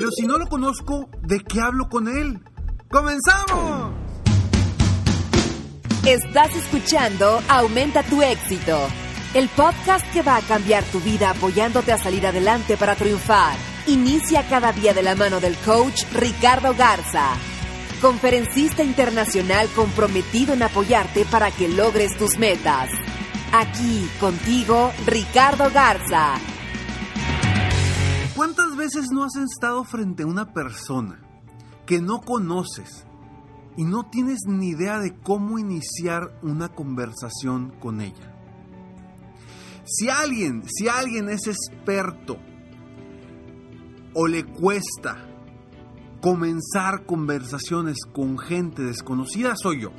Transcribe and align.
Pero 0.00 0.12
si 0.12 0.26
no 0.26 0.38
lo 0.38 0.46
conozco, 0.46 1.10
¿de 1.20 1.40
qué 1.40 1.60
hablo 1.60 1.90
con 1.90 2.08
él? 2.08 2.40
¡Comenzamos! 2.90 3.92
Estás 6.06 6.56
escuchando 6.56 7.38
Aumenta 7.46 8.02
tu 8.04 8.22
éxito, 8.22 8.78
el 9.34 9.50
podcast 9.50 10.10
que 10.14 10.22
va 10.22 10.36
a 10.36 10.40
cambiar 10.40 10.84
tu 10.84 11.00
vida 11.00 11.28
apoyándote 11.28 11.92
a 11.92 11.98
salir 11.98 12.26
adelante 12.26 12.78
para 12.78 12.94
triunfar. 12.94 13.58
Inicia 13.88 14.48
cada 14.48 14.72
día 14.72 14.94
de 14.94 15.02
la 15.02 15.16
mano 15.16 15.38
del 15.38 15.54
coach 15.66 16.04
Ricardo 16.14 16.74
Garza, 16.74 17.34
conferencista 18.00 18.82
internacional 18.82 19.68
comprometido 19.76 20.54
en 20.54 20.62
apoyarte 20.62 21.26
para 21.26 21.50
que 21.50 21.68
logres 21.68 22.16
tus 22.16 22.38
metas. 22.38 22.88
Aquí 23.52 24.08
contigo, 24.18 24.92
Ricardo 25.04 25.70
Garza. 25.70 26.38
¿Cuántas 28.80 28.94
veces 28.94 29.12
no 29.12 29.24
has 29.24 29.36
estado 29.36 29.84
frente 29.84 30.22
a 30.22 30.26
una 30.26 30.54
persona 30.54 31.20
que 31.84 32.00
no 32.00 32.22
conoces 32.22 33.04
y 33.76 33.84
no 33.84 34.08
tienes 34.08 34.38
ni 34.46 34.68
idea 34.68 34.98
de 34.98 35.14
cómo 35.18 35.58
iniciar 35.58 36.38
una 36.40 36.70
conversación 36.70 37.74
con 37.78 38.00
ella? 38.00 38.34
Si 39.84 40.08
alguien, 40.08 40.62
si 40.66 40.88
alguien 40.88 41.28
es 41.28 41.46
experto 41.46 42.38
o 44.14 44.26
le 44.26 44.46
cuesta 44.46 45.28
comenzar 46.22 47.04
conversaciones 47.04 47.98
con 48.10 48.38
gente 48.38 48.82
desconocida, 48.82 49.56
soy 49.56 49.82
yo. 49.82 49.90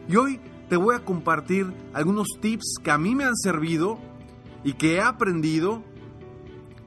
Y 0.08 0.16
hoy 0.16 0.40
te 0.70 0.76
voy 0.76 0.96
a 0.96 1.06
compartir 1.06 1.74
algunos 1.94 2.28
tips 2.40 2.76
que 2.84 2.92
a 2.92 2.98
mí 2.98 3.16
me 3.16 3.24
han 3.24 3.36
servido 3.36 4.00
y 4.64 4.74
que 4.74 4.96
he 4.96 5.02
aprendido 5.02 5.84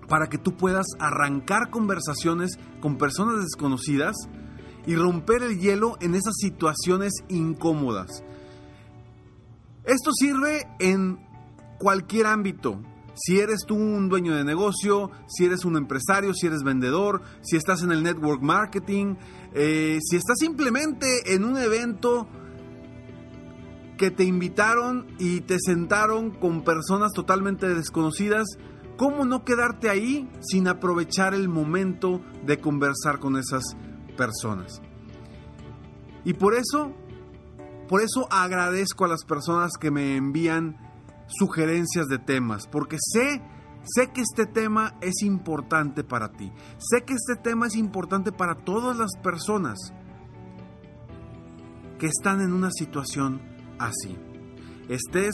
para 0.09 0.29
que 0.29 0.39
tú 0.39 0.57
puedas 0.57 0.87
arrancar 0.99 1.71
conversaciones 1.71 2.59
con 2.81 2.99
personas 2.99 3.43
desconocidas 3.43 4.15
y 4.87 4.97
romper 4.97 5.43
el 5.43 5.59
hielo 5.59 5.97
en 6.01 6.15
esas 6.15 6.35
situaciones 6.37 7.13
incómodas. 7.29 8.23
Esto 9.85 10.13
sirve 10.13 10.67
en 10.79 11.19
cualquier 11.79 12.27
ámbito. 12.27 12.81
Si 13.15 13.39
eres 13.39 13.61
tú 13.67 13.77
un 13.77 14.09
dueño 14.09 14.35
de 14.35 14.43
negocio, 14.43 15.11
si 15.29 15.45
eres 15.45 15.65
un 15.65 15.77
empresario, 15.77 16.35
si 16.35 16.47
eres 16.47 16.63
vendedor, 16.65 17.23
si 17.43 17.57
estás 17.57 17.83
en 17.83 17.93
el 17.93 18.03
network 18.03 18.43
marketing, 18.43 19.17
eh, 19.53 19.99
si 20.03 20.17
estás 20.17 20.39
simplemente 20.39 21.35
en 21.35 21.45
un 21.45 21.57
evento 21.57 22.27
que 23.97 24.11
te 24.11 24.25
invitaron 24.25 25.07
y 25.19 25.43
te 25.43 25.59
sentaron 25.61 26.33
con 26.33 26.65
personas 26.65 27.13
totalmente 27.13 27.73
desconocidas, 27.73 28.47
¿cómo 28.97 29.25
no 29.25 29.45
quedarte 29.45 29.91
ahí 29.91 30.29
sin 30.41 30.67
aprovechar 30.67 31.35
el 31.35 31.49
momento 31.49 32.21
de 32.45 32.59
conversar 32.59 33.21
con 33.21 33.37
esas 33.37 33.77
personas? 34.17 34.83
Y 36.25 36.33
por 36.33 36.55
eso 36.55 36.95
por 37.89 38.01
eso 38.01 38.27
agradezco 38.31 39.05
a 39.05 39.09
las 39.09 39.25
personas 39.25 39.73
que 39.79 39.91
me 39.91 40.17
envían 40.17 40.77
sugerencias 41.27 42.07
de 42.07 42.19
temas, 42.19 42.67
porque 42.67 42.97
sé, 42.99 43.43
sé 43.83 44.11
que 44.13 44.23
este 44.23 44.47
tema 44.47 44.95
es 45.01 45.23
importante 45.23 46.05
para 46.05 46.33
ti. 46.33 46.53
Sé 46.79 47.05
que 47.05 47.15
este 47.15 47.37
tema 47.37 47.67
es 47.67 47.77
importante 47.77 48.33
para 48.33 48.55
todas 48.55 48.97
las 48.97 49.13
personas 49.23 49.93
que 51.99 52.07
están 52.07 52.41
en 52.41 52.53
una 52.53 52.71
situación 52.71 53.41
así. 53.79 54.17
Estés 54.89 55.33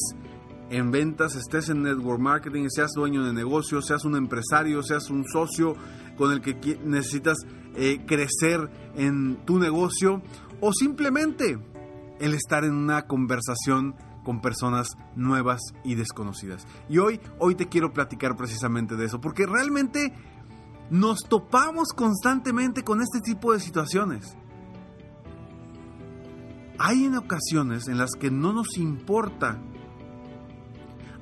en 0.70 0.90
ventas, 0.92 1.34
estés 1.34 1.68
en 1.68 1.82
network 1.82 2.20
marketing, 2.20 2.68
seas 2.68 2.92
dueño 2.94 3.24
de 3.24 3.32
negocio, 3.32 3.82
seas 3.82 4.04
un 4.04 4.16
empresario, 4.16 4.82
seas 4.82 5.10
un 5.10 5.24
socio 5.26 5.74
con 6.16 6.32
el 6.32 6.40
que 6.40 6.78
necesitas 6.84 7.38
eh, 7.74 8.04
crecer 8.06 8.70
en 8.94 9.44
tu 9.44 9.58
negocio 9.58 10.22
o 10.60 10.72
simplemente 10.72 11.58
el 12.20 12.34
estar 12.34 12.64
en 12.64 12.74
una 12.74 13.02
conversación 13.02 13.96
con 14.24 14.40
personas 14.40 14.96
nuevas 15.16 15.60
y 15.82 15.94
desconocidas. 15.94 16.66
Y 16.88 16.98
hoy, 16.98 17.20
hoy 17.38 17.54
te 17.54 17.68
quiero 17.68 17.92
platicar 17.92 18.36
precisamente 18.36 18.94
de 18.96 19.06
eso, 19.06 19.20
porque 19.20 19.46
realmente 19.46 20.12
nos 20.90 21.20
topamos 21.28 21.88
constantemente 21.94 22.84
con 22.84 23.00
este 23.00 23.20
tipo 23.20 23.52
de 23.52 23.60
situaciones. 23.60 24.36
Hay 26.78 27.04
en 27.04 27.16
ocasiones 27.16 27.88
en 27.88 27.98
las 27.98 28.10
que 28.12 28.30
no 28.30 28.52
nos 28.52 28.76
importa 28.76 29.58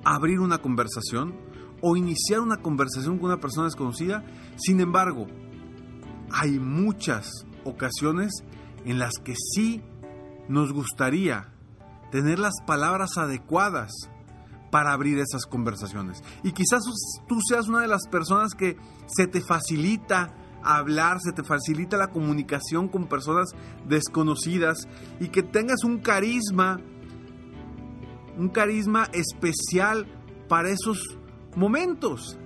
abrir 0.04 0.40
una 0.40 0.58
conversación 0.58 1.34
o 1.80 1.96
iniciar 1.96 2.40
una 2.40 2.56
conversación 2.56 3.18
con 3.18 3.30
una 3.30 3.40
persona 3.40 3.66
desconocida, 3.66 4.24
sin 4.56 4.80
embargo, 4.80 5.26
hay 6.30 6.58
muchas 6.58 7.30
ocasiones 7.64 8.32
en 8.84 8.98
las 8.98 9.14
que 9.22 9.34
sí 9.36 9.82
nos 10.48 10.72
gustaría 10.72 11.48
tener 12.10 12.38
las 12.38 12.54
palabras 12.66 13.16
adecuadas 13.16 13.92
para 14.70 14.92
abrir 14.92 15.18
esas 15.18 15.46
conversaciones. 15.46 16.22
Y 16.42 16.52
quizás 16.52 16.82
tú 17.26 17.38
seas 17.48 17.68
una 17.68 17.80
de 17.80 17.88
las 17.88 18.06
personas 18.08 18.54
que 18.54 18.76
se 19.06 19.26
te 19.26 19.40
facilita 19.40 20.34
hablar, 20.62 21.18
se 21.20 21.32
te 21.32 21.42
facilita 21.42 21.96
la 21.96 22.08
comunicación 22.08 22.88
con 22.88 23.08
personas 23.08 23.48
desconocidas 23.86 24.88
y 25.20 25.28
que 25.28 25.42
tengas 25.42 25.84
un 25.84 25.98
carisma, 25.98 26.80
un 28.36 28.48
carisma 28.48 29.08
especial 29.12 30.06
para 30.48 30.70
esos 30.70 31.18
momentos. 31.56 32.38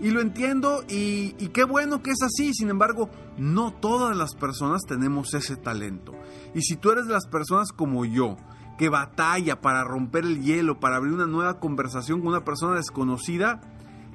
Y 0.00 0.10
lo 0.10 0.20
entiendo 0.20 0.84
y, 0.88 1.32
qué 1.48 1.64
bueno 1.64 2.02
que 2.02 2.12
es 2.12 2.22
así, 2.22 2.54
sin 2.54 2.70
embargo, 2.70 3.10
no 3.36 3.72
todas 3.72 4.16
las 4.16 4.34
personas 4.34 4.82
tenemos 4.86 5.34
ese 5.34 5.56
talento. 5.56 6.12
Y 6.54 6.62
si 6.62 6.76
tú 6.76 6.92
eres 6.92 7.06
de 7.06 7.14
las 7.14 7.26
personas 7.26 7.72
como 7.72 8.04
yo, 8.04 8.36
que 8.78 8.88
batalla 8.88 9.60
para 9.60 9.82
romper 9.82 10.24
el 10.24 10.42
hielo, 10.42 10.78
para 10.78 10.96
abrir 10.96 11.14
una 11.14 11.26
nueva 11.26 11.58
conversación 11.58 12.20
con 12.20 12.28
una 12.28 12.44
persona 12.44 12.76
desconocida, 12.76 13.60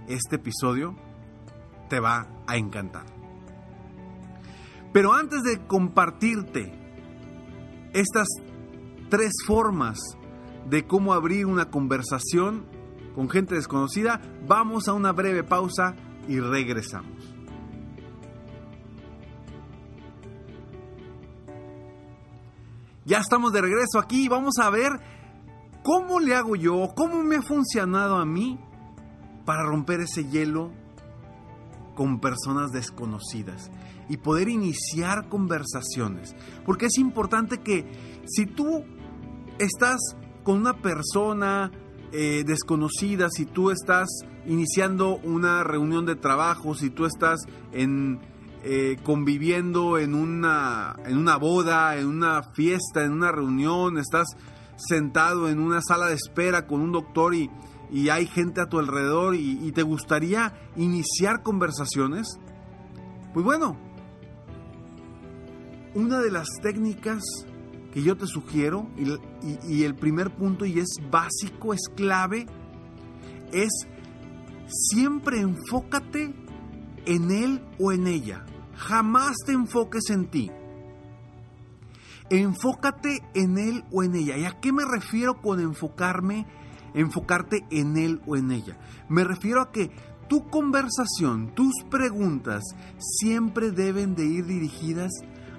este 0.07 0.38
episodio 0.38 0.95
te 1.89 2.00
va 2.00 2.27
a 2.47 2.56
encantar. 2.56 3.06
Pero 4.94 5.13
antes 5.13 5.44
de 5.44 5.65
compartirte 5.68 6.71
estas 7.94 8.27
tres 9.09 9.33
formas 9.45 10.00
de 10.69 10.88
cómo 10.88 11.13
abrir 11.13 11.45
una 11.45 11.69
conversación 11.69 12.65
con 13.15 13.30
gente 13.30 13.56
desconocida, 13.56 14.21
vamos 14.48 14.88
a 14.88 14.94
una 14.94 15.12
breve 15.12 15.44
pausa 15.44 15.95
y 16.27 16.39
regresamos. 16.39 17.33
Ya 23.06 23.19
estamos 23.19 23.51
de 23.51 23.62
regreso 23.62 24.00
aquí 24.00 24.25
y 24.25 24.30
vamos 24.30 24.54
a 24.62 24.69
ver 24.69 24.92
cómo 25.83 26.19
le 26.19 26.36
hago 26.36 26.56
yo, 26.56 26.94
cómo 26.95 27.21
me 27.21 27.38
ha 27.38 27.42
funcionado 27.42 28.15
a 28.15 28.25
mí 28.25 28.60
para 29.45 29.63
romper 29.63 30.00
ese 30.00 30.25
hielo 30.30 30.71
con 31.95 32.19
personas 32.19 32.71
desconocidas 32.71 33.69
y 34.09 34.18
poder 34.18 34.48
iniciar 34.48 35.27
conversaciones. 35.27 36.36
Porque 36.66 36.86
es 36.88 36.98
importante 36.98 37.59
que 37.59 38.21
si 38.25 38.45
tú 38.45 38.86
estás 39.59 40.00
con 40.44 40.57
una 40.57 40.81
persona 40.81 41.71
eh, 42.15 42.44
desconocida, 42.45 43.27
si 43.36 43.48
tú 43.48 43.71
estás 43.71 44.07
iniciando 44.45 45.15
una 45.24 45.63
reunión 45.63 46.06
de 46.06 46.15
trabajo, 46.15 46.75
si 46.75 46.92
tú 46.92 47.06
estás 47.06 47.39
en, 47.71 48.19
eh, 48.63 48.98
conviviendo 49.04 49.98
en 49.98 50.13
una, 50.13 50.95
en 51.07 51.18
una 51.18 51.38
boda, 51.38 51.98
en 51.98 52.06
una 52.06 52.44
fiesta, 52.54 53.04
en 53.04 53.13
una 53.13 53.31
reunión, 53.31 53.98
estás 53.98 54.27
sentado 54.77 55.50
en 55.50 55.57
una 55.57 55.81
sala 55.81 56.06
de 56.06 56.13
espera 56.13 56.68
con 56.68 56.81
un 56.81 56.92
doctor 56.92 57.33
y, 57.33 57.50
hay 58.12 58.27
gente 58.27 58.62
a 58.62 58.69
tu 58.69 58.77
alrededor 58.77 59.33
y, 59.33 59.71
te 59.71 59.81
gustaría 59.81 60.54
iniciar 60.75 61.42
conversaciones, 61.42 62.39
pues 63.33 63.44
bueno, 63.44 63.75
una 65.95 66.19
de 66.19 66.30
las 66.30 66.48
técnicas 66.62 67.24
que 67.94 68.01
yo 68.01 68.18
te 68.18 68.25
sugiero, 68.25 68.90
y, 68.98 69.84
el 69.84 69.94
primer 69.95 70.31
punto, 70.31 70.66
y 70.66 70.80
es 70.80 70.95
básico, 71.12 71.75
es 71.75 71.90
clave, 71.95 72.48
es 73.51 73.69
siempre 74.68 75.40
enfócate 75.40 76.34
en 77.06 77.30
él 77.30 77.62
o 77.80 77.92
en 77.92 78.07
ella. 78.07 78.45
Jamás 78.75 79.36
te 79.45 79.51
enfoques 79.51 80.10
en 80.10 80.25
ti. 80.25 80.50
Enfócate 82.31 83.22
en 83.36 83.60
él 83.60 83.84
o 83.92 84.01
en 84.01 84.16
ella. 84.16 84.38
¿Y 84.38 84.45
a 84.45 84.60
qué 84.60 84.74
me 84.74 84.86
refiero 84.86 85.40
con 85.40 85.60
enfocarme, 85.60 86.48
enfocarte 86.95 87.63
en 87.69 87.98
él 87.98 88.22
o 88.25 88.36
en 88.36 88.50
ella? 88.50 88.80
Me 89.07 89.24
refiero 89.24 89.62
a 89.62 89.72
que 89.72 89.92
tu 90.28 90.50
conversación, 90.50 91.54
tus 91.54 91.75
preguntas 91.92 92.63
siempre 92.98 93.69
deben 93.69 94.16
de 94.16 94.25
ir 94.25 94.48
dirigidas 94.48 95.12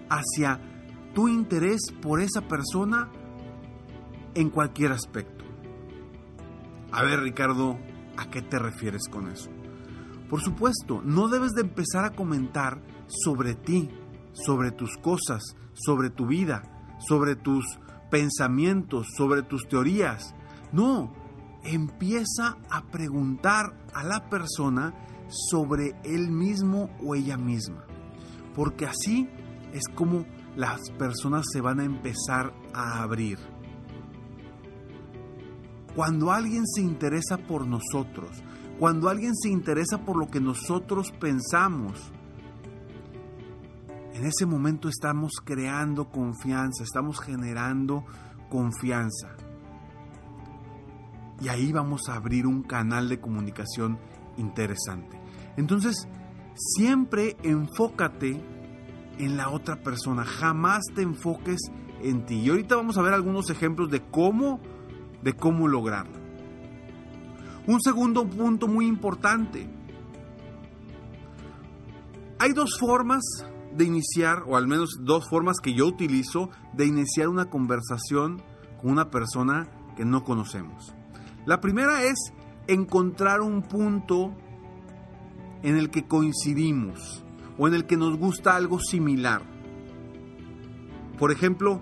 hacia 0.09 0.74
tu 1.14 1.28
interés 1.28 1.81
por 2.02 2.20
esa 2.20 2.43
persona 2.43 3.11
en 4.34 4.50
cualquier 4.50 4.93
aspecto. 4.93 5.44
A 6.93 7.02
ver, 7.02 7.20
Ricardo, 7.20 7.78
¿a 8.16 8.31
qué 8.31 8.43
te 8.43 8.58
refieres 8.58 9.08
con 9.08 9.31
eso? 9.31 9.50
Por 10.28 10.40
supuesto, 10.40 11.02
no 11.05 11.28
debes 11.28 11.52
de 11.52 11.62
empezar 11.62 12.05
a 12.05 12.11
comentar 12.11 12.82
sobre 13.06 13.55
ti, 13.55 13.90
sobre 14.32 14.70
tus 14.70 14.96
cosas, 14.99 15.43
sobre 15.72 16.11
tu 16.11 16.26
vida, 16.26 16.62
sobre 16.99 17.37
tus 17.37 17.64
pensamientos, 18.11 19.08
sobre 19.16 19.43
tus 19.43 19.69
teorías. 19.69 20.34
No, 20.72 21.12
empieza 21.64 22.56
a 22.70 22.82
preguntar 22.90 23.76
a 23.93 24.05
la 24.05 24.28
persona 24.28 24.94
sobre 25.28 25.94
él 26.05 26.31
mismo 26.31 26.90
o 27.05 27.14
ella 27.14 27.37
misma. 27.37 27.84
Porque 28.55 28.87
así 28.87 29.28
es 29.72 29.82
como 29.94 30.25
las 30.56 30.91
personas 30.99 31.47
se 31.53 31.61
van 31.61 31.81
a 31.81 31.85
empezar 31.85 32.53
a 32.73 33.03
abrir. 33.03 33.39
Cuando 35.95 36.33
alguien 36.33 36.67
se 36.67 36.81
interesa 36.81 37.39
por 37.39 37.67
nosotros, 37.67 38.43
cuando 38.79 39.09
alguien 39.09 39.35
se 39.37 39.49
interesa 39.49 40.05
por 40.05 40.17
lo 40.17 40.27
que 40.27 40.41
nosotros 40.41 41.12
pensamos, 41.12 42.12
en 44.12 44.25
ese 44.25 44.47
momento 44.47 44.89
estamos 44.89 45.33
creando 45.45 46.11
confianza, 46.11 46.85
estamos 46.85 47.21
generando 47.21 48.05
confianza. 48.49 49.37
Y 51.41 51.49
ahí 51.49 51.73
vamos 51.73 52.09
a 52.09 52.15
abrir 52.15 52.47
un 52.47 52.62
canal 52.62 53.09
de 53.09 53.21
comunicación 53.21 53.99
interesante. 54.37 55.21
Entonces, 55.57 56.09
siempre 56.55 57.37
enfócate 57.43 58.54
en 59.19 59.37
la 59.37 59.50
otra 59.50 59.76
persona, 59.76 60.25
jamás 60.25 60.82
te 60.94 61.02
enfoques 61.02 61.61
en 62.02 62.26
ti. 62.26 62.40
Y 62.40 62.50
ahorita 62.50 62.76
vamos 62.76 62.99
a 62.99 63.02
ver 63.02 63.14
algunos 63.14 63.50
ejemplos 63.50 63.90
de 63.90 64.00
cómo, 64.02 64.61
de 65.22 65.34
cómo 65.34 65.69
lograrlo. 65.69 66.19
Un 67.66 67.81
segundo 67.81 68.28
punto 68.28 68.69
muy 68.69 68.87
importante. 68.87 69.69
Hay 72.38 72.52
dos 72.52 72.78
formas 72.78 73.22
de 73.75 73.84
iniciar, 73.84 74.43
o 74.46 74.56
al 74.56 74.66
menos 74.66 74.99
dos 75.00 75.28
formas 75.28 75.56
que 75.62 75.72
yo 75.75 75.87
utilizo 75.87 76.50
de 76.75 76.87
iniciar 76.87 77.28
una 77.28 77.46
conversación 77.46 78.43
con 78.81 78.90
una 78.90 79.11
persona 79.11 79.69
que 79.96 80.05
no 80.05 80.25
conocemos. 80.25 80.94
La 81.46 81.61
primera 81.61 82.05
es 82.05 82.32
encontrar 82.66 83.40
un 83.40 83.62
punto 83.62 84.34
en 85.62 85.76
el 85.76 85.90
que 85.90 86.06
coincidimos 86.06 87.24
o 87.58 87.68
en 87.68 87.75
el 87.75 87.87
que 87.87 87.96
nos 87.96 88.16
gusta 88.18 88.56
algo 88.56 88.78
similar. 88.80 89.42
Por 91.18 91.30
ejemplo, 91.30 91.80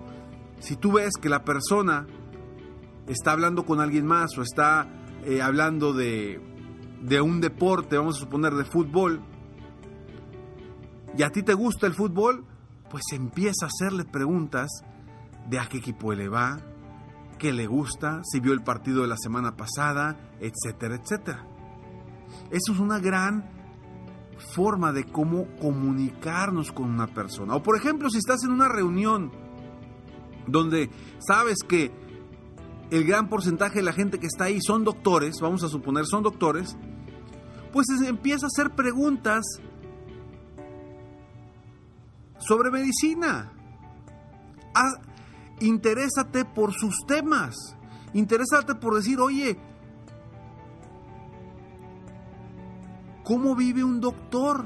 si 0.59 0.75
tú 0.75 0.93
ves 0.93 1.13
que 1.19 1.29
la 1.29 1.43
persona 1.43 2.05
está 3.07 3.31
hablando 3.31 3.65
con 3.65 3.79
alguien 3.79 4.05
más 4.05 4.37
o 4.37 4.41
está 4.41 4.87
eh, 5.25 5.41
hablando 5.41 5.93
de, 5.93 6.39
de 7.01 7.21
un 7.21 7.41
deporte, 7.41 7.97
vamos 7.97 8.17
a 8.17 8.19
suponer 8.19 8.53
de 8.53 8.65
fútbol, 8.65 9.21
y 11.17 11.23
a 11.23 11.29
ti 11.29 11.43
te 11.43 11.53
gusta 11.53 11.85
el 11.85 11.93
fútbol, 11.93 12.45
pues 12.89 13.03
empieza 13.11 13.65
a 13.65 13.69
hacerle 13.69 14.05
preguntas 14.05 14.69
de 15.49 15.59
a 15.59 15.67
qué 15.67 15.77
equipo 15.77 16.13
le 16.13 16.27
va, 16.27 16.59
qué 17.37 17.51
le 17.51 17.67
gusta, 17.67 18.21
si 18.23 18.39
vio 18.39 18.53
el 18.53 18.63
partido 18.63 19.01
de 19.01 19.07
la 19.07 19.17
semana 19.17 19.55
pasada, 19.55 20.17
etcétera, 20.39 20.95
etcétera. 20.95 21.45
Eso 22.49 22.73
es 22.73 22.79
una 22.79 22.99
gran 22.99 23.49
forma 24.43 24.91
de 24.91 25.05
cómo 25.05 25.47
comunicarnos 25.59 26.71
con 26.71 26.89
una 26.89 27.07
persona. 27.07 27.55
O 27.55 27.63
por 27.63 27.77
ejemplo, 27.77 28.09
si 28.09 28.17
estás 28.17 28.43
en 28.43 28.51
una 28.51 28.67
reunión 28.67 29.31
donde 30.47 30.89
sabes 31.19 31.59
que 31.67 31.91
el 32.91 33.05
gran 33.05 33.29
porcentaje 33.29 33.79
de 33.79 33.83
la 33.83 33.93
gente 33.93 34.19
que 34.19 34.27
está 34.27 34.45
ahí 34.45 34.59
son 34.61 34.83
doctores, 34.83 35.39
vamos 35.41 35.63
a 35.63 35.69
suponer 35.69 36.05
son 36.05 36.23
doctores, 36.23 36.77
pues 37.71 37.87
empieza 38.05 38.45
a 38.45 38.47
hacer 38.47 38.75
preguntas 38.75 39.43
sobre 42.37 42.69
medicina. 42.69 43.51
Ah, 44.75 45.01
interésate 45.59 46.45
por 46.45 46.73
sus 46.73 47.05
temas. 47.07 47.55
Interésate 48.13 48.75
por 48.75 48.95
decir, 48.95 49.19
oye, 49.19 49.57
¿Cómo 53.33 53.55
vive 53.55 53.83
un 53.83 53.99
doctor? 53.99 54.63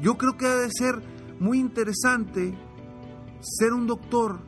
Yo 0.00 0.16
creo 0.16 0.38
que 0.38 0.46
ha 0.46 0.56
de 0.56 0.70
ser 0.70 0.94
muy 1.38 1.58
interesante 1.58 2.56
ser 3.42 3.74
un 3.74 3.86
doctor 3.86 4.40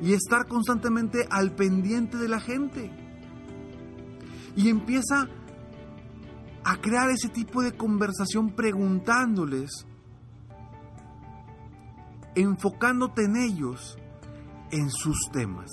y 0.00 0.12
estar 0.12 0.46
constantemente 0.46 1.26
al 1.28 1.56
pendiente 1.56 2.16
de 2.16 2.28
la 2.28 2.38
gente. 2.38 2.92
Y 4.54 4.68
empieza 4.68 5.26
a 6.62 6.76
crear 6.76 7.10
ese 7.10 7.30
tipo 7.30 7.62
de 7.62 7.76
conversación 7.76 8.50
preguntándoles, 8.50 9.84
enfocándote 12.36 13.24
en 13.24 13.34
ellos, 13.38 13.98
en 14.70 14.88
sus 14.88 15.18
temas, 15.32 15.68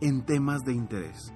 en 0.00 0.26
temas 0.26 0.62
de 0.62 0.72
interés. 0.72 1.32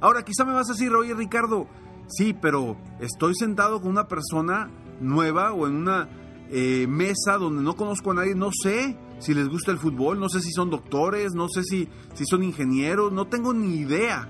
Ahora, 0.00 0.24
quizá 0.24 0.44
me 0.44 0.54
vas 0.54 0.68
a 0.68 0.72
decir, 0.72 0.92
oye 0.92 1.14
Ricardo, 1.14 1.68
sí, 2.08 2.34
pero 2.34 2.76
estoy 3.00 3.34
sentado 3.34 3.80
con 3.80 3.90
una 3.90 4.08
persona 4.08 4.70
nueva 5.00 5.52
o 5.52 5.66
en 5.66 5.76
una 5.76 6.08
eh, 6.50 6.86
mesa 6.88 7.38
donde 7.38 7.62
no 7.62 7.74
conozco 7.74 8.12
a 8.12 8.14
nadie, 8.14 8.34
no 8.34 8.50
sé 8.52 8.96
si 9.18 9.34
les 9.34 9.48
gusta 9.48 9.72
el 9.72 9.78
fútbol, 9.78 10.20
no 10.20 10.28
sé 10.28 10.40
si 10.40 10.52
son 10.52 10.70
doctores, 10.70 11.34
no 11.34 11.48
sé 11.48 11.62
si, 11.64 11.88
si 12.14 12.24
son 12.26 12.42
ingenieros, 12.42 13.12
no 13.12 13.26
tengo 13.26 13.52
ni 13.52 13.76
idea. 13.76 14.28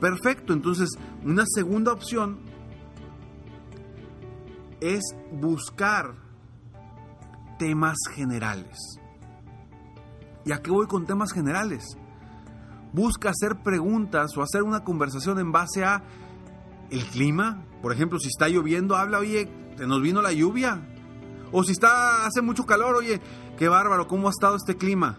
Perfecto, 0.00 0.52
entonces 0.52 0.90
una 1.24 1.44
segunda 1.46 1.92
opción 1.92 2.40
es 4.80 5.02
buscar 5.30 6.14
temas 7.58 7.96
generales. 8.12 8.76
¿Y 10.44 10.52
a 10.52 10.60
qué 10.60 10.72
voy 10.72 10.88
con 10.88 11.06
temas 11.06 11.32
generales? 11.32 11.96
Busca 12.92 13.30
hacer 13.30 13.62
preguntas 13.62 14.36
o 14.36 14.42
hacer 14.42 14.64
una 14.64 14.82
conversación 14.82 15.38
en 15.38 15.52
base 15.52 15.84
a 15.84 16.02
el 16.92 17.04
clima. 17.06 17.64
Por 17.82 17.92
ejemplo, 17.92 18.20
si 18.20 18.28
está 18.28 18.48
lloviendo, 18.48 18.94
habla, 18.94 19.18
oye, 19.18 19.46
¿te 19.76 19.86
nos 19.86 20.00
vino 20.00 20.22
la 20.22 20.32
lluvia? 20.32 20.80
O 21.50 21.64
si 21.64 21.72
está 21.72 22.24
hace 22.24 22.40
mucho 22.40 22.64
calor, 22.64 22.94
oye, 22.94 23.20
qué 23.58 23.68
bárbaro, 23.68 24.06
¿cómo 24.06 24.28
ha 24.28 24.30
estado 24.30 24.54
este 24.54 24.76
clima? 24.76 25.18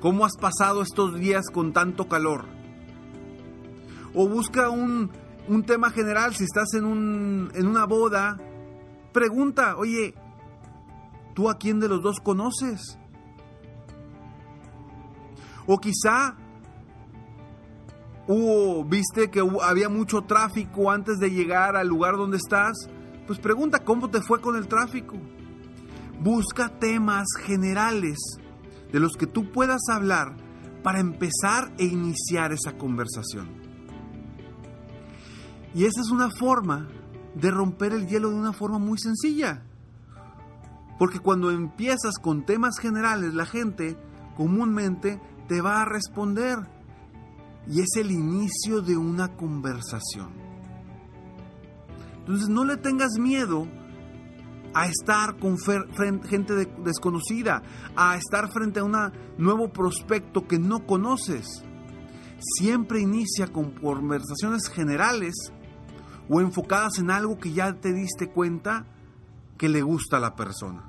¿Cómo 0.00 0.24
has 0.24 0.36
pasado 0.36 0.82
estos 0.82 1.18
días 1.18 1.50
con 1.52 1.72
tanto 1.72 2.06
calor? 2.06 2.44
O 4.14 4.28
busca 4.28 4.68
un, 4.68 5.10
un 5.48 5.64
tema 5.64 5.90
general, 5.90 6.34
si 6.34 6.44
estás 6.44 6.74
en, 6.74 6.84
un, 6.84 7.50
en 7.54 7.66
una 7.66 7.84
boda, 7.84 8.38
pregunta, 9.12 9.76
oye, 9.76 10.14
¿Tú 11.34 11.50
a 11.50 11.58
quién 11.58 11.80
de 11.80 11.88
los 11.88 12.00
dos 12.00 12.20
conoces? 12.20 12.96
O 15.66 15.78
quizá 15.78 16.36
hubo, 18.26 18.84
viste 18.84 19.30
que 19.30 19.42
había 19.62 19.88
mucho 19.88 20.22
tráfico 20.22 20.90
antes 20.90 21.18
de 21.18 21.30
llegar 21.30 21.76
al 21.76 21.88
lugar 21.88 22.16
donde 22.16 22.36
estás. 22.36 22.88
Pues 23.26 23.38
pregunta 23.38 23.80
cómo 23.84 24.10
te 24.10 24.20
fue 24.20 24.40
con 24.40 24.56
el 24.56 24.68
tráfico. 24.68 25.16
Busca 26.20 26.68
temas 26.78 27.26
generales 27.42 28.18
de 28.92 29.00
los 29.00 29.12
que 29.12 29.26
tú 29.26 29.50
puedas 29.50 29.82
hablar 29.90 30.36
para 30.82 31.00
empezar 31.00 31.72
e 31.78 31.84
iniciar 31.84 32.52
esa 32.52 32.76
conversación. 32.76 33.48
Y 35.74 35.84
esa 35.86 36.00
es 36.02 36.10
una 36.10 36.30
forma 36.30 36.88
de 37.34 37.50
romper 37.50 37.92
el 37.92 38.06
hielo 38.06 38.30
de 38.30 38.36
una 38.36 38.52
forma 38.52 38.78
muy 38.78 38.98
sencilla. 38.98 39.64
Porque 40.98 41.18
cuando 41.18 41.50
empiezas 41.50 42.18
con 42.20 42.46
temas 42.46 42.78
generales, 42.78 43.34
la 43.34 43.46
gente 43.46 43.96
comúnmente 44.36 45.20
te 45.48 45.60
va 45.60 45.82
a 45.82 45.84
responder. 45.84 46.58
Y 47.68 47.80
es 47.80 47.96
el 47.96 48.10
inicio 48.10 48.82
de 48.82 48.96
una 48.96 49.36
conversación. 49.36 50.32
Entonces 52.18 52.48
no 52.48 52.64
le 52.64 52.76
tengas 52.76 53.18
miedo 53.18 53.66
a 54.74 54.86
estar 54.86 55.38
con 55.38 55.56
gente 55.58 56.54
desconocida, 56.78 57.62
a 57.96 58.16
estar 58.16 58.50
frente 58.50 58.80
a 58.80 58.84
un 58.84 58.96
nuevo 59.38 59.72
prospecto 59.72 60.46
que 60.46 60.58
no 60.58 60.84
conoces. 60.86 61.64
Siempre 62.38 63.00
inicia 63.00 63.46
con 63.46 63.70
conversaciones 63.70 64.68
generales 64.68 65.34
o 66.28 66.40
enfocadas 66.40 66.98
en 66.98 67.10
algo 67.10 67.38
que 67.38 67.52
ya 67.52 67.72
te 67.74 67.92
diste 67.92 68.30
cuenta 68.30 68.86
que 69.56 69.68
le 69.68 69.82
gusta 69.82 70.16
a 70.16 70.20
la 70.20 70.34
persona. 70.34 70.84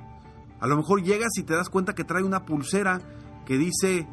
A 0.59 0.67
lo 0.67 0.77
mejor 0.77 1.03
llegas 1.03 1.37
y 1.37 1.43
te 1.43 1.53
das 1.53 1.69
cuenta 1.69 1.93
que 1.93 2.03
trae 2.03 2.23
una 2.23 2.45
pulsera 2.45 2.99
que 3.45 3.57
dice 3.57 4.07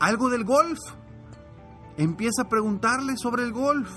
algo 0.00 0.28
del 0.28 0.44
golf. 0.44 0.78
Empieza 1.98 2.42
a 2.42 2.48
preguntarle 2.48 3.16
sobre 3.16 3.42
el 3.42 3.52
golf. 3.52 3.90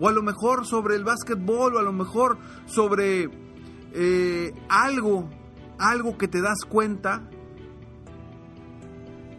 O 0.00 0.08
a 0.08 0.12
lo 0.12 0.22
mejor 0.22 0.66
sobre 0.66 0.96
el 0.96 1.04
básquetbol, 1.04 1.76
o 1.76 1.78
a 1.78 1.82
lo 1.82 1.92
mejor 1.92 2.38
sobre 2.66 3.30
eh, 3.92 4.52
algo, 4.68 5.28
algo 5.78 6.18
que 6.18 6.26
te 6.26 6.40
das 6.40 6.64
cuenta 6.68 7.22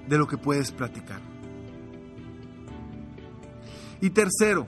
de 0.08 0.18
lo 0.18 0.28
que 0.28 0.38
puedes 0.38 0.72
platicar. 0.72 1.22
Y 4.00 4.12
tercero, 4.12 4.66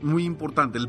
muy 0.00 0.24
importante, 0.24 0.78
el, 0.78 0.88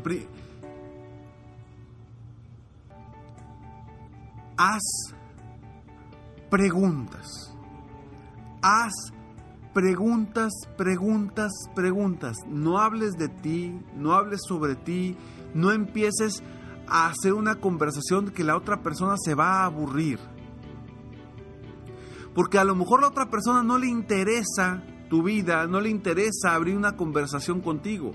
haz 4.56 5.14
preguntas. 6.50 7.54
Haz 8.62 8.92
preguntas, 9.72 10.52
preguntas, 10.76 11.52
preguntas. 11.74 12.36
No 12.48 12.78
hables 12.78 13.16
de 13.18 13.28
ti, 13.28 13.78
no 13.94 14.14
hables 14.14 14.40
sobre 14.46 14.74
ti, 14.74 15.16
no 15.54 15.72
empieces 15.72 16.42
a 16.86 17.06
hacer 17.06 17.34
una 17.34 17.56
conversación 17.56 18.30
que 18.30 18.44
la 18.44 18.56
otra 18.56 18.82
persona 18.82 19.16
se 19.22 19.34
va 19.34 19.60
a 19.60 19.66
aburrir. 19.66 20.18
Porque 22.34 22.58
a 22.58 22.64
lo 22.64 22.74
mejor 22.74 23.00
la 23.00 23.08
otra 23.08 23.30
persona 23.30 23.62
no 23.62 23.78
le 23.78 23.88
interesa 23.88 24.82
tu 25.08 25.22
vida, 25.22 25.66
no 25.66 25.80
le 25.80 25.88
interesa 25.88 26.54
abrir 26.54 26.76
una 26.76 26.96
conversación 26.96 27.60
contigo. 27.60 28.12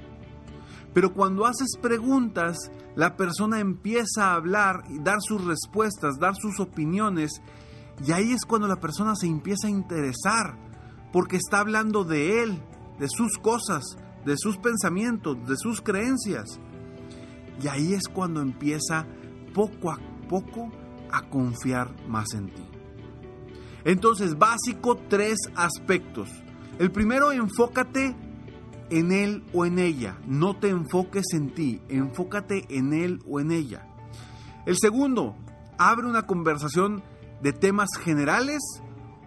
Pero 0.94 1.14
cuando 1.14 1.46
haces 1.46 1.76
preguntas, 1.82 2.58
la 2.96 3.16
persona 3.16 3.60
empieza 3.60 4.28
a 4.28 4.36
hablar 4.36 4.84
y 4.90 5.00
dar 5.00 5.18
sus 5.22 5.44
respuestas, 5.44 6.20
dar 6.20 6.36
sus 6.36 6.60
opiniones, 6.60 7.42
y 8.06 8.12
ahí 8.12 8.32
es 8.32 8.46
cuando 8.46 8.68
la 8.68 8.80
persona 8.80 9.16
se 9.16 9.28
empieza 9.28 9.68
a 9.68 9.72
interesar, 9.72 10.58
porque 11.14 11.38
está 11.38 11.60
hablando 11.60 12.04
de 12.04 12.44
él, 12.44 12.62
de 13.00 13.08
sus 13.08 13.38
cosas, 13.38 13.84
de 14.26 14.36
sus 14.36 14.58
pensamientos, 14.58 15.38
de 15.48 15.56
sus 15.56 15.80
creencias. 15.80 16.60
Y 17.62 17.68
ahí 17.68 17.94
es 17.94 18.10
cuando 18.12 18.42
empieza 18.42 19.06
poco 19.54 19.92
a 19.92 20.00
poco 20.28 20.72
a 21.12 21.22
confiar 21.30 21.96
más 22.08 22.34
en 22.34 22.48
ti. 22.48 22.66
Entonces, 23.86 24.38
básico, 24.38 24.98
tres 25.08 25.38
aspectos. 25.56 26.30
El 26.80 26.92
primero, 26.92 27.32
enfócate 27.32 28.16
en 28.90 29.12
él 29.12 29.44
o 29.54 29.66
en 29.66 29.78
ella. 29.78 30.18
No 30.26 30.58
te 30.58 30.70
enfoques 30.70 31.26
en 31.34 31.54
ti, 31.54 31.82
enfócate 31.90 32.66
en 32.70 32.94
él 32.94 33.22
o 33.28 33.40
en 33.40 33.52
ella. 33.52 33.86
El 34.66 34.78
segundo, 34.78 35.36
abre 35.78 36.08
una 36.08 36.26
conversación 36.26 37.04
de 37.44 37.54
temas 37.54 37.90
generales 38.02 38.62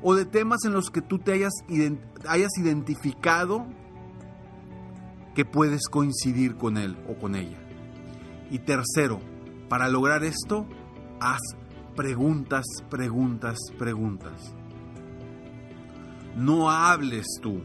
o 0.03 0.15
de 0.15 0.25
temas 0.25 0.65
en 0.65 0.73
los 0.73 0.91
que 0.91 1.03
tú 1.03 1.19
te 1.19 1.33
hayas, 1.33 1.53
hayas 2.29 2.57
identificado 2.59 3.67
que 5.35 5.45
puedes 5.45 5.89
coincidir 5.89 6.57
con 6.57 6.77
él 6.77 6.97
o 7.09 7.19
con 7.19 7.35
ella. 7.35 7.59
Y 8.51 8.61
tercero, 8.61 9.21
para 9.69 9.89
lograr 9.89 10.25
esto, 10.25 10.67
haz 11.21 11.41
preguntas, 11.95 12.65
preguntas, 12.89 13.59
preguntas. 13.79 14.55
No 16.37 16.71
hables 16.71 17.27
tú 17.41 17.63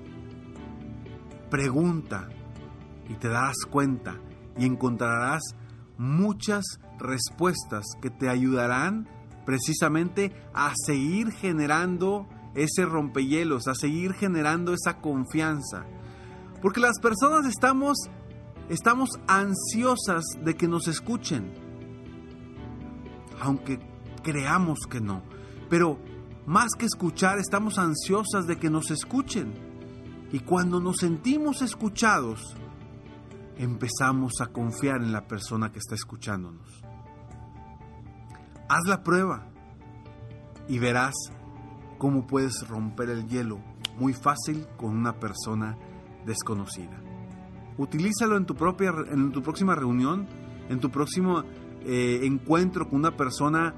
Pregunta 1.52 2.30
y 3.10 3.16
te 3.16 3.28
darás 3.28 3.66
cuenta 3.70 4.16
y 4.58 4.66
encontrarás 4.66 5.42
muchas 5.98 6.64
respuestas 6.98 7.84
que 8.02 8.10
te 8.10 8.30
ayudarán 8.30 9.10
precisamente 9.46 10.32
a 10.54 10.74
seguir 10.86 11.32
generando 11.32 12.28
ese 12.56 12.86
rompehielos, 12.86 13.68
a 13.68 13.76
seguir 13.76 14.14
generando 14.14 14.74
esa 14.74 14.98
confianza. 15.00 15.86
Porque 16.62 16.80
las 16.80 17.00
personas 17.00 17.46
estamos 17.46 17.98
estamos 18.70 19.10
ansiosas 19.28 20.24
de 20.44 20.56
que 20.56 20.68
nos 20.68 20.88
escuchen. 20.88 21.54
Aunque 23.42 23.80
creamos 24.24 24.80
que 24.90 25.02
no, 25.02 25.24
pero 25.70 26.00
más 26.46 26.72
que 26.78 26.86
escuchar, 26.86 27.40
estamos 27.40 27.78
ansiosas 27.78 28.48
de 28.48 28.58
que 28.58 28.70
nos 28.70 28.92
escuchen. 28.92 29.54
Y 30.32 30.40
cuando 30.40 30.80
nos 30.80 30.98
sentimos 30.98 31.62
escuchados, 31.62 32.56
empezamos 33.58 34.34
a 34.42 34.48
confiar 34.48 35.02
en 35.02 35.12
la 35.12 35.28
persona 35.28 35.72
que 35.72 35.80
está 35.80 35.96
escuchándonos. 35.96 36.84
Haz 38.72 38.88
la 38.88 39.04
prueba 39.04 39.50
y 40.70 40.80
verás 40.80 41.14
cómo 41.98 42.26
puedes 42.26 42.66
romper 42.70 43.10
el 43.10 43.28
hielo 43.28 43.60
muy 44.00 44.14
fácil 44.14 44.66
con 44.78 44.96
una 44.96 45.20
persona 45.20 45.78
desconocida. 46.26 46.98
Utilízalo 47.78 48.38
en 48.38 48.46
tu, 48.46 48.56
propia, 48.56 48.94
en 49.12 49.34
tu 49.34 49.42
próxima 49.42 49.76
reunión, 49.76 50.26
en 50.70 50.80
tu 50.80 50.90
próximo 50.90 51.44
eh, 51.82 52.22
encuentro 52.24 52.88
con 52.88 53.00
una 53.00 53.18
persona 53.18 53.76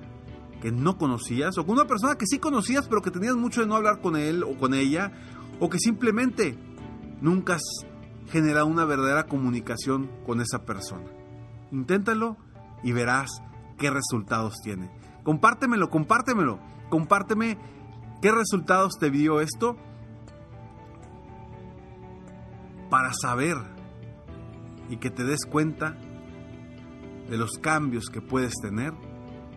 que 0.62 0.72
no 0.72 1.00
conocías 1.00 1.58
o 1.58 1.66
con 1.66 1.74
una 1.74 1.88
persona 1.88 2.14
que 2.14 2.28
sí 2.28 2.38
conocías 2.38 2.88
pero 2.88 3.02
que 3.02 3.10
tenías 3.10 3.36
mucho 3.36 3.62
de 3.62 3.68
no 3.68 3.76
hablar 3.76 4.00
con 4.00 4.16
él 4.16 4.44
o 4.44 4.56
con 4.60 4.76
ella 4.76 5.12
o 5.60 5.72
que 5.72 5.80
simplemente 5.80 6.56
nunca 7.20 7.56
has 7.56 7.64
generado 8.30 8.68
una 8.68 8.86
verdadera 8.86 9.26
comunicación 9.26 10.12
con 10.24 10.40
esa 10.40 10.66
persona. 10.66 11.10
Inténtalo 11.72 12.38
y 12.84 12.92
verás 12.92 13.42
qué 13.84 13.90
resultados 13.90 14.62
tiene. 14.64 14.90
Compártemelo, 15.24 15.90
compártemelo, 15.90 16.58
compárteme 16.90 17.58
qué 18.22 18.32
resultados 18.32 18.94
te 18.98 19.12
dio 19.12 19.42
esto 19.42 19.76
para 22.90 23.12
saber 23.12 23.58
y 24.88 24.96
que 24.96 25.10
te 25.10 25.26
des 25.26 25.46
cuenta 25.46 25.98
de 27.30 27.36
los 27.36 27.58
cambios 27.62 28.06
que 28.06 28.22
puedes 28.22 28.54
tener 28.62 28.94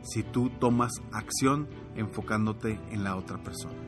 si 0.02 0.24
tú 0.24 0.50
tomas 0.58 0.90
acción 1.12 1.68
enfocándote 1.94 2.80
en 2.90 3.04
la 3.04 3.14
otra 3.14 3.40
persona. 3.40 3.78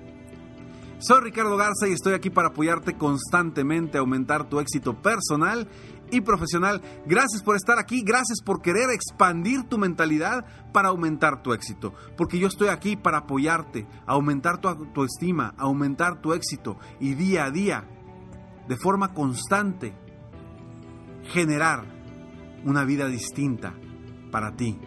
Soy 1.00 1.20
Ricardo 1.20 1.56
Garza 1.56 1.88
y 1.88 1.94
estoy 1.94 2.14
aquí 2.14 2.30
para 2.30 2.48
apoyarte 2.48 2.96
constantemente 2.96 3.98
a 3.98 4.02
aumentar 4.02 4.48
tu 4.48 4.60
éxito 4.60 5.02
personal 5.02 5.66
y 6.10 6.20
profesional. 6.20 6.82
Gracias 7.06 7.42
por 7.42 7.56
estar 7.56 7.78
aquí, 7.78 8.02
gracias 8.02 8.40
por 8.44 8.62
querer 8.62 8.90
expandir 8.90 9.64
tu 9.64 9.78
mentalidad 9.78 10.44
para 10.72 10.88
aumentar 10.88 11.42
tu 11.42 11.52
éxito. 11.52 11.94
Porque 12.16 12.38
yo 12.38 12.48
estoy 12.48 12.68
aquí 12.68 12.96
para 12.96 13.18
apoyarte, 13.18 13.86
aumentar 14.06 14.60
tu 14.60 14.68
autoestima, 14.68 15.54
aumentar 15.56 16.20
tu 16.20 16.32
éxito 16.32 16.78
y 17.00 17.14
día 17.14 17.44
a 17.44 17.50
día, 17.50 17.88
de 18.68 18.76
forma 18.76 19.12
constante, 19.14 19.94
generar 21.32 21.84
una 22.64 22.84
vida 22.84 23.06
distinta 23.06 23.74
para 24.30 24.56
ti, 24.56 24.78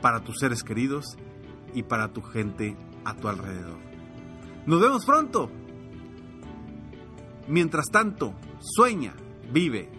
para 0.00 0.20
tus 0.20 0.38
seres 0.38 0.62
queridos 0.62 1.16
y 1.74 1.82
para 1.82 2.12
tu 2.12 2.22
gente 2.22 2.76
a 3.04 3.14
tu 3.14 3.28
alrededor. 3.28 3.78
Nos 4.66 4.80
vemos 4.80 5.04
pronto. 5.04 5.50
Mientras 7.48 7.86
tanto, 7.86 8.34
sueña, 8.60 9.14
vive, 9.50 9.90